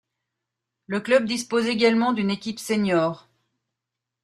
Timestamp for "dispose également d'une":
1.27-2.31